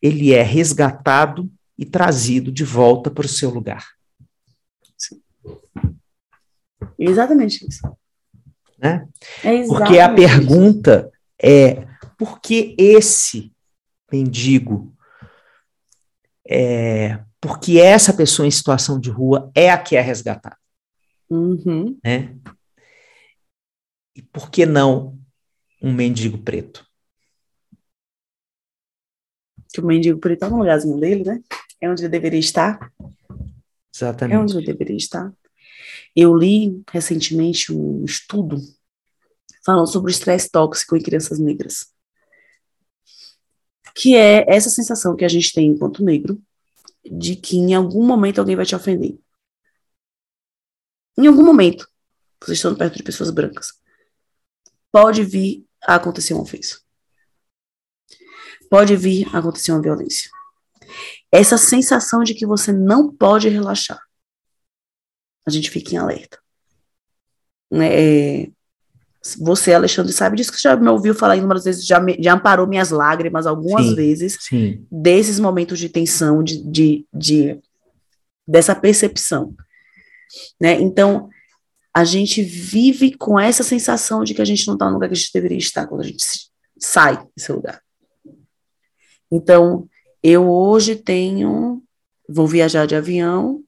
[0.00, 3.84] ele é resgatado e trazido de volta para o seu lugar.
[6.98, 7.80] Exatamente isso.
[8.78, 9.08] Né?
[9.42, 11.86] É Porque a pergunta é
[12.18, 13.52] por que esse
[14.10, 14.94] mendigo,
[16.48, 20.56] é, porque essa pessoa em situação de rua é a que é resgatada?
[21.28, 21.98] Uhum.
[22.04, 22.36] Né?
[24.14, 25.18] E por que não
[25.82, 26.85] um mendigo preto?
[29.76, 31.38] Que o mendigo preto está no lugarzinho dele, né?
[31.78, 32.90] É onde ele deveria estar.
[33.94, 34.34] Exatamente.
[34.34, 35.30] É onde ele deveria estar.
[36.14, 38.56] Eu li recentemente um estudo
[39.62, 41.92] falando sobre o estresse tóxico em crianças negras.
[43.94, 46.40] que é essa sensação que a gente tem enquanto negro
[47.04, 49.18] de que em algum momento alguém vai te ofender.
[51.18, 51.86] Em algum momento,
[52.40, 53.74] vocês estão perto de pessoas brancas,
[54.90, 56.85] pode vir a acontecer uma ofensa.
[58.70, 60.30] Pode vir a acontecer uma violência.
[61.30, 64.00] Essa sensação de que você não pode relaxar.
[65.46, 66.38] A gente fica em alerta.
[67.70, 67.88] Né?
[67.92, 68.50] É,
[69.38, 72.66] você, Alexandre, sabe disso que já me ouviu falar inúmeras vezes, já, me, já amparou
[72.66, 74.86] minhas lágrimas algumas Sim, vezes, Sim.
[74.90, 77.60] desses momentos de tensão, de, de, de
[78.46, 79.54] dessa percepção.
[80.60, 80.74] Né?
[80.80, 81.28] Então,
[81.92, 85.14] a gente vive com essa sensação de que a gente não está no lugar que
[85.14, 86.24] a gente deveria estar quando a gente
[86.78, 87.80] sai desse lugar.
[89.30, 89.88] Então,
[90.22, 91.82] eu hoje tenho,
[92.28, 93.62] vou viajar de avião,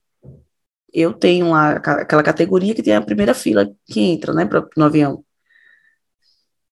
[0.92, 4.84] eu tenho lá aquela categoria que tem a primeira fila que entra, né, pra, no
[4.84, 5.24] avião.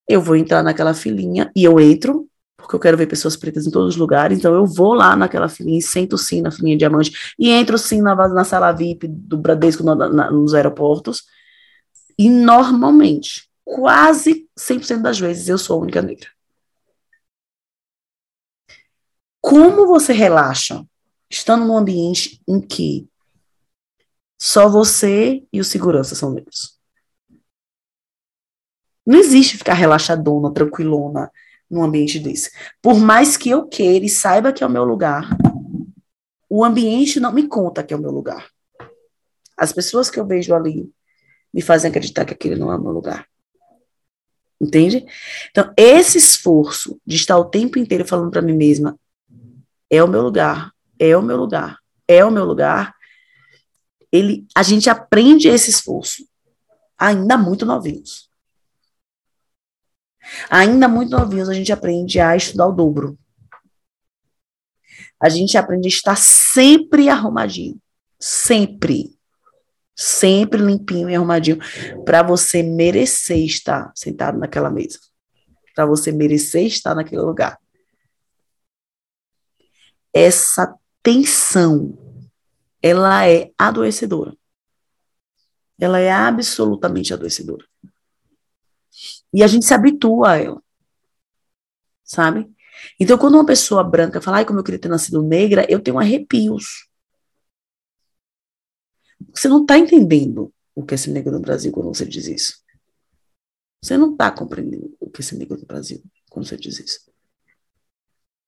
[0.09, 3.71] Eu vou entrar naquela filinha e eu entro, porque eu quero ver pessoas pretas em
[3.71, 7.35] todos os lugares, então eu vou lá naquela filinha e sento sim na filinha diamante
[7.39, 11.25] e entro sim na, na sala VIP do Bradesco no, na, nos aeroportos.
[12.19, 16.36] E normalmente, quase 100% das vezes, eu sou a única negra.
[19.47, 20.85] Como você relaxa
[21.31, 23.09] estando num ambiente em que
[24.37, 26.81] só você e o segurança são negros?
[29.07, 31.31] Não existe ficar relaxadona, tranquilona
[31.71, 32.51] num ambiente desse.
[32.83, 35.29] Por mais que eu queira e saiba que é o meu lugar,
[36.51, 38.51] o ambiente não me conta que é o meu lugar.
[39.57, 40.91] As pessoas que eu vejo ali
[41.55, 43.29] me fazem acreditar que aquele não é o meu lugar.
[44.61, 45.07] Entende?
[45.53, 48.99] Então, esse esforço de estar o tempo inteiro falando para mim mesma,
[49.91, 52.95] é o meu lugar, é o meu lugar, é o meu lugar,
[54.11, 56.25] ele, a gente aprende esse esforço
[56.99, 58.29] ainda muito novinhos.
[60.51, 63.19] Ainda muito novinhos, a gente aprende a estudar o dobro.
[65.21, 67.81] A gente aprende a estar sempre arrumadinho.
[68.19, 69.17] Sempre.
[69.95, 71.59] Sempre limpinho e arrumadinho.
[72.05, 74.99] Para você merecer estar sentado naquela mesa.
[75.75, 77.59] Para você merecer estar naquele lugar.
[80.19, 81.95] Essa tensão,
[82.81, 84.35] ela é adoecedora.
[85.79, 87.67] Ela é absolutamente adoecedora.
[89.31, 90.63] E a gente se habitua a ela.
[92.03, 92.51] Sabe?
[92.99, 95.99] Então, quando uma pessoa branca fala, ai, como eu queria ter nascido negra, eu tenho
[95.99, 96.89] arrepios.
[99.35, 102.65] Você não está entendendo o que é ser negro no Brasil quando você diz isso.
[103.85, 107.16] Você não está compreendendo o que é ser negro no Brasil quando você diz isso.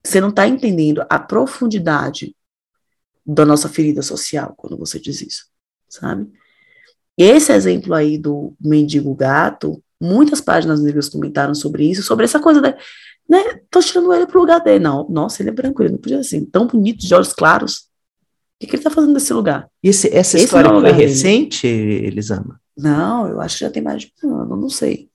[0.04, 2.34] Você não está entendendo a profundidade
[3.26, 5.46] da nossa ferida social quando você diz isso,
[5.88, 6.30] sabe?
[7.16, 12.60] Esse exemplo aí do mendigo gato Muitas páginas negras comentaram sobre isso, sobre essa coisa
[12.60, 12.76] da.
[13.28, 14.78] Né, tô tirando ele pro lugar dele.
[14.78, 17.78] Não, nossa, ele é branco, ele não podia ser assim, tão bonito, de olhos claros.
[17.78, 19.68] O que, que ele tá fazendo nesse lugar?
[19.82, 22.60] Esse, essa Esse história é foi recente, Elisama?
[22.76, 25.07] Não, eu acho que já tem mais de um ano, não sei.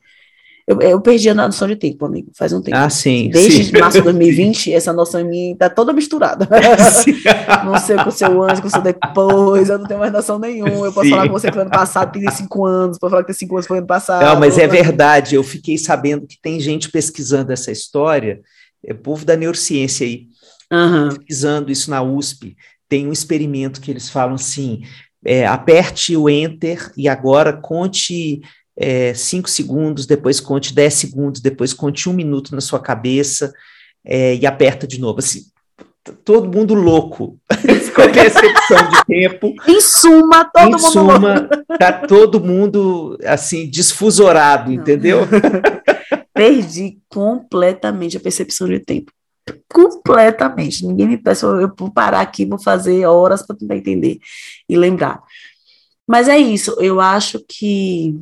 [0.65, 2.77] Eu, eu perdi a noção de tempo, amigo, faz um tempo.
[2.77, 3.29] Ah, sim.
[3.29, 3.77] Desde sim.
[3.77, 6.47] março de 2020, essa noção em mim tá toda misturada.
[7.03, 7.15] Sim.
[7.65, 10.39] não sei o que seu antes, o que seu depois, eu não tenho mais noção
[10.39, 10.85] nenhuma.
[10.85, 13.27] Eu posso falar com você que foi ano passado, tem cinco anos, posso falar que
[13.27, 14.23] tem cinco anos, foi ano passado.
[14.23, 15.35] Não, mas é verdade.
[15.35, 18.39] Eu fiquei sabendo que tem gente pesquisando essa história,
[18.85, 20.27] é povo da neurociência aí,
[20.71, 21.09] Aham.
[21.09, 22.55] pesquisando isso na USP.
[22.87, 24.83] Tem um experimento que eles falam assim:
[25.25, 28.41] é, aperte o enter e agora conte
[28.75, 33.53] é, cinco segundos, depois conte 10 segundos, depois conte um minuto na sua cabeça
[34.05, 35.19] é, e aperta de novo.
[35.19, 35.43] Assim,
[36.25, 37.39] todo mundo louco,
[37.95, 39.53] com percepção de tempo.
[39.67, 45.21] Em suma, todo em mundo suma, tá todo mundo assim desfusorado, entendeu?
[46.33, 49.11] perdi completamente a percepção de tempo.
[49.71, 50.85] Completamente.
[50.85, 54.19] Ninguém me peça, eu vou parar aqui, vou fazer horas para tentar entender
[54.67, 55.21] e lembrar.
[56.07, 58.19] Mas é isso, eu acho que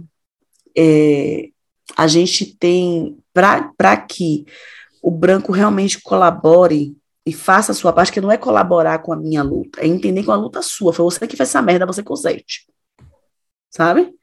[0.77, 1.49] é,
[1.97, 4.45] a gente tem, para que
[5.01, 9.15] o branco realmente colabore e faça a sua parte, que não é colaborar com a
[9.15, 11.85] minha luta, é entender que é uma luta sua, foi você que fez essa merda,
[11.85, 12.65] você conserte.
[13.69, 14.13] Sabe?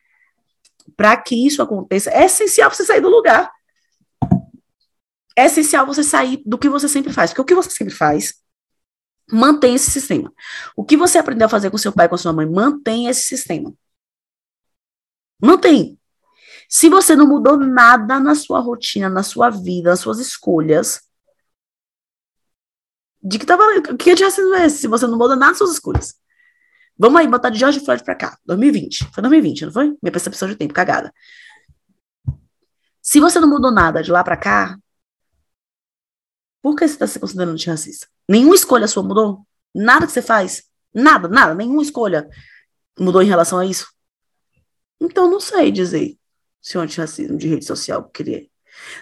[0.96, 3.50] Para que isso aconteça, é essencial você sair do lugar
[5.38, 7.30] é essencial você sair do que você sempre faz.
[7.30, 8.34] Porque o que você sempre faz,
[9.30, 10.32] mantém esse sistema.
[10.76, 13.72] O que você aprendeu a fazer com seu pai, com sua mãe, mantém esse sistema.
[15.40, 15.96] Mantém.
[16.68, 21.00] Se você não mudou nada na sua rotina, na sua vida, nas suas escolhas,
[23.22, 23.64] de que tava,
[23.98, 24.78] que racismo é esse?
[24.78, 26.14] Se você não muda nada nas suas escolhas.
[26.98, 28.38] Vamos aí, botar de George Floyd pra cá.
[28.44, 29.10] 2020.
[29.12, 29.86] Foi 2020, não foi?
[30.02, 31.12] Minha percepção de tempo, cagada.
[33.00, 34.76] Se você não mudou nada de lá pra cá,
[36.60, 38.08] Por que você está se considerando antirracista?
[38.28, 39.46] Nenhuma escolha sua mudou?
[39.74, 40.64] Nada que você faz?
[40.92, 42.28] Nada, nada, nenhuma escolha
[42.98, 43.86] mudou em relação a isso?
[45.00, 46.17] Então, não sei dizer
[46.68, 48.46] se o antirracismo de rede social que ele é.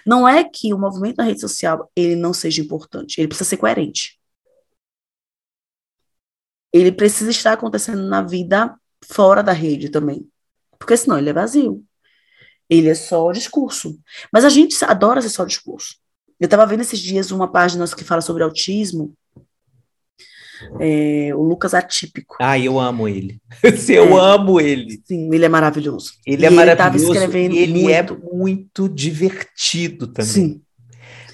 [0.05, 3.57] Não é que o movimento na rede social ele não seja importante, ele precisa ser
[3.57, 4.17] coerente.
[6.71, 10.25] Ele precisa estar acontecendo na vida fora da rede também,
[10.79, 11.83] porque senão ele é vazio.
[12.69, 13.99] Ele é só discurso.
[14.31, 15.95] Mas a gente adora ser só discurso.
[16.39, 19.13] Eu estava vendo esses dias uma página que fala sobre autismo,
[20.79, 22.35] é, o Lucas Atípico.
[22.39, 23.39] Ah, eu amo ele.
[23.89, 25.01] eu é, amo ele.
[25.05, 26.13] Sim, ele é maravilhoso.
[26.25, 27.13] Ele é maravilhoso.
[27.35, 30.31] Ele, ele é muito divertido também.
[30.31, 30.61] Sim.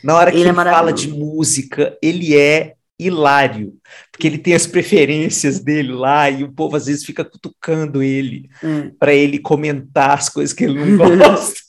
[0.04, 3.74] Na hora que ele, é ele é fala de música, ele é hilário,
[4.12, 8.50] porque ele tem as preferências dele lá e o povo às vezes fica cutucando ele
[8.64, 8.92] é.
[9.00, 11.60] para ele comentar as coisas que ele não gosta.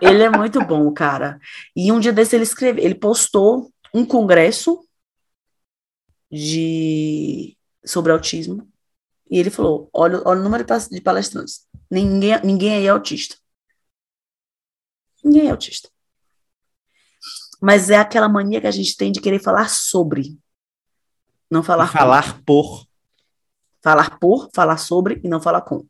[0.00, 1.38] ele é muito bom, cara.
[1.76, 4.80] E um dia desse ele escreveu, ele postou um congresso
[6.30, 8.68] de sobre autismo.
[9.30, 11.66] E ele falou: olha, olha o número de palestrantes.
[11.90, 13.36] Ninguém, ninguém aí é autista.
[15.24, 15.88] Ninguém é autista.
[17.60, 20.38] Mas é aquela mania que a gente tem de querer falar sobre.
[21.50, 22.86] Não falar falar por.
[23.82, 25.86] Falar por, falar sobre e não falar com.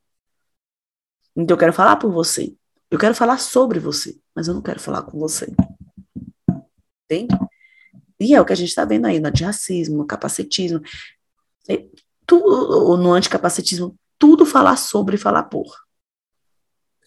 [1.36, 2.57] Então eu quero falar por você.
[2.91, 5.53] Eu quero falar sobre você, mas eu não quero falar com você.
[7.05, 7.36] Entende?
[8.20, 10.80] E é o que a gente está vendo aí no antirracismo, no capacitismo,
[12.26, 15.66] tudo, no anticapacitismo, tudo falar sobre e falar por.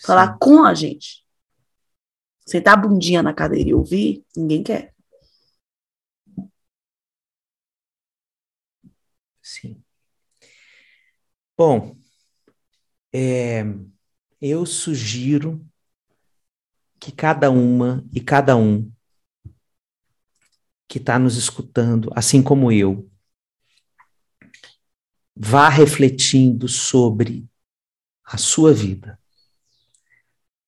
[0.01, 0.37] Falar Sim.
[0.39, 1.25] com a gente.
[2.45, 4.93] Sentar a bundinha na cadeira e ouvir, ninguém quer.
[9.41, 9.83] Sim.
[11.57, 11.95] Bom,
[13.13, 13.63] é,
[14.41, 15.63] eu sugiro
[16.99, 18.91] que cada uma e cada um
[20.91, 23.09] que está nos escutando, assim como eu,
[25.33, 27.49] vá refletindo sobre
[28.25, 29.17] a sua vida,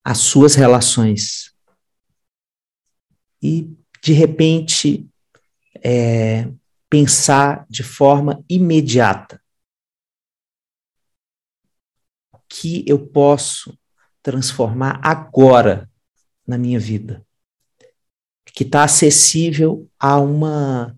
[0.02, 1.54] as suas relações
[3.42, 5.10] e, de repente,
[5.84, 6.50] é,
[6.90, 9.44] pensar de forma imediata
[12.32, 13.78] o que eu posso
[14.22, 15.92] transformar agora
[16.48, 17.28] na minha vida
[18.54, 20.98] que está acessível a uma,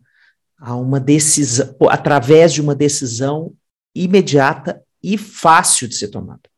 [0.59, 3.55] a uma decisão, através de uma decisão
[3.95, 6.49] imediata e fácil de ser tomada.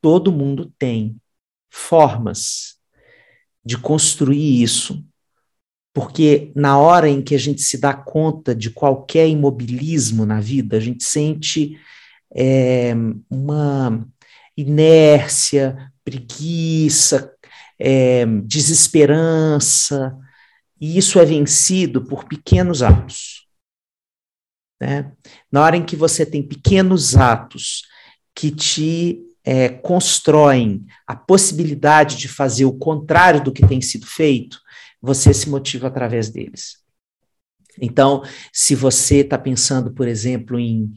[0.00, 1.16] Todo mundo tem
[1.70, 2.76] formas
[3.64, 5.04] de construir isso,
[5.92, 10.76] porque na hora em que a gente se dá conta de qualquer imobilismo na vida,
[10.76, 11.78] a gente sente
[12.34, 12.94] é,
[13.28, 14.04] uma
[14.56, 17.32] inércia, preguiça,
[17.80, 20.14] é, desesperança,
[20.78, 23.46] e isso é vencido por pequenos atos.
[24.78, 25.12] Né?
[25.50, 27.82] Na hora em que você tem pequenos atos
[28.34, 34.60] que te é, constroem a possibilidade de fazer o contrário do que tem sido feito,
[35.00, 36.78] você se motiva através deles.
[37.80, 38.22] Então,
[38.52, 40.92] se você está pensando, por exemplo, em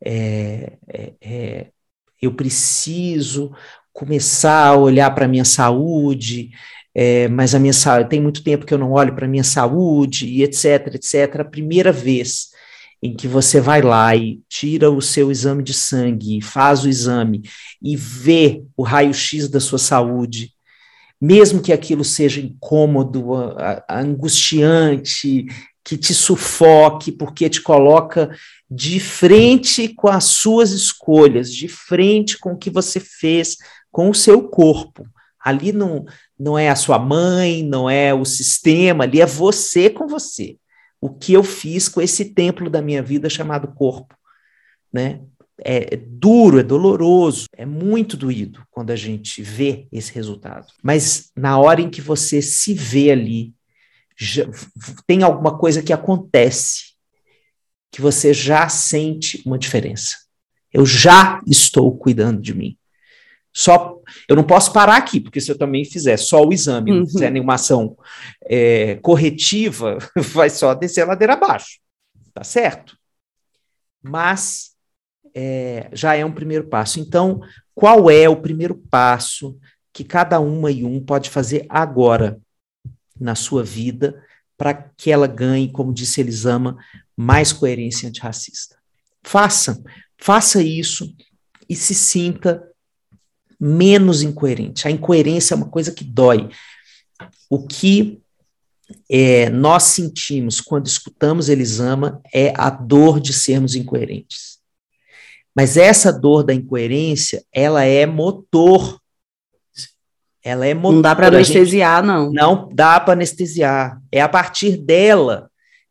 [0.00, 1.72] é, é, é
[2.20, 3.52] eu preciso
[3.98, 6.50] começar a olhar para a minha saúde,
[6.94, 9.42] é, mas a minha saúde, tem muito tempo que eu não olho para a minha
[9.42, 11.40] saúde, e etc, etc.
[11.40, 12.50] A primeira vez
[13.02, 17.42] em que você vai lá e tira o seu exame de sangue, faz o exame
[17.82, 20.52] e vê o raio-x da sua saúde,
[21.20, 23.32] mesmo que aquilo seja incômodo,
[23.90, 25.46] angustiante,
[25.82, 28.30] que te sufoque, porque te coloca
[28.70, 33.56] de frente com as suas escolhas, de frente com o que você fez
[33.90, 35.06] com o seu corpo.
[35.40, 36.04] Ali não,
[36.38, 40.58] não é a sua mãe, não é o sistema, ali é você com você.
[41.00, 44.14] O que eu fiz com esse templo da minha vida chamado corpo,
[44.92, 45.20] né?
[45.64, 50.66] É, duro, é doloroso, é muito doído quando a gente vê esse resultado.
[50.82, 53.52] Mas na hora em que você se vê ali,
[54.16, 54.44] já,
[55.04, 56.87] tem alguma coisa que acontece
[57.90, 60.16] que você já sente uma diferença.
[60.72, 62.76] Eu já estou cuidando de mim.
[63.52, 67.00] Só eu não posso parar aqui, porque se eu também fizer só o exame, uhum.
[67.00, 67.96] não fizer nenhuma ação
[68.44, 69.98] é, corretiva,
[70.32, 71.80] vai só descer a ladeira abaixo.
[72.32, 72.96] Tá certo?
[74.02, 74.76] Mas
[75.34, 77.00] é, já é um primeiro passo.
[77.00, 77.40] Então,
[77.74, 79.58] qual é o primeiro passo
[79.92, 82.40] que cada uma e um pode fazer agora
[83.18, 84.22] na sua vida
[84.56, 86.76] para que ela ganhe, como disse Elisama,
[87.18, 88.76] mais coerência antirracista?
[89.24, 89.82] Faça,
[90.16, 91.12] faça isso
[91.68, 92.62] e se sinta
[93.58, 94.86] menos incoerente.
[94.86, 96.48] A incoerência é uma coisa que dói.
[97.50, 98.22] O que
[99.10, 104.58] é, nós sentimos quando escutamos Elisama é a dor de sermos incoerentes.
[105.54, 109.00] Mas essa dor da incoerência, ela é motor.
[110.40, 110.94] Ela é motor.
[110.94, 112.30] Não dá para anestesiar, não.
[112.30, 114.00] Não dá para anestesiar.
[114.12, 115.50] É a partir dela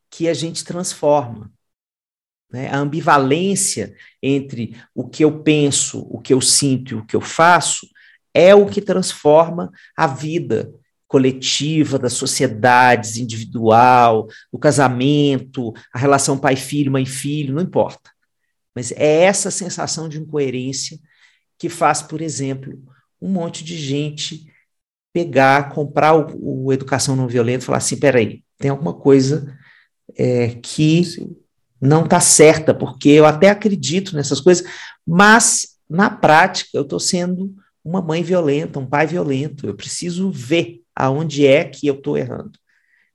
[0.10, 1.52] que a gente transforma.
[2.52, 2.70] Né?
[2.70, 7.22] A ambivalência entre o que eu penso, o que eu sinto e o que eu
[7.22, 7.88] faço
[8.34, 10.72] é o que transforma a vida
[11.08, 18.12] coletiva, das sociedades, individual, o casamento, a relação pai-filho, mãe-filho, não importa.
[18.76, 21.00] Mas é essa sensação de incoerência
[21.58, 22.78] que faz, por exemplo,
[23.22, 24.54] um monte de gente
[25.12, 29.57] pegar, comprar o, o Educação Não Violenta e falar assim, peraí, tem alguma coisa
[30.16, 31.36] é, que Sim.
[31.82, 34.68] não está certa, porque eu até acredito nessas coisas,
[35.06, 37.54] mas na prática eu estou sendo
[37.84, 42.60] uma mãe violenta, um pai violento, eu preciso ver aonde é que eu estou errando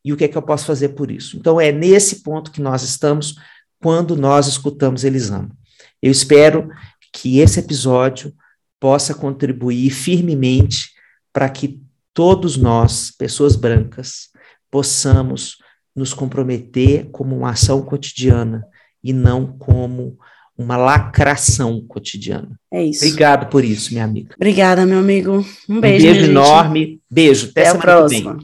[0.05, 1.37] e o que é que eu posso fazer por isso.
[1.37, 3.37] Então, é nesse ponto que nós estamos
[3.81, 5.51] quando nós escutamos Elisama.
[6.01, 6.69] Eu espero
[7.13, 8.35] que esse episódio
[8.81, 10.91] possa contribuir firmemente
[11.33, 11.81] para que
[12.13, 14.31] todos nós, pessoas brancas,
[14.71, 15.59] possamos
[15.95, 18.65] nos comprometer como uma ação cotidiana
[19.03, 20.17] e não como
[20.57, 22.59] uma lacração cotidiana.
[22.73, 23.05] É isso.
[23.05, 24.35] Obrigado por isso, minha amiga.
[24.37, 25.45] Obrigada, meu amigo.
[25.69, 26.07] Um beijo.
[26.07, 27.01] Um beijo enorme.
[27.11, 27.49] Beijo.
[27.51, 28.39] Até, Até a próxima.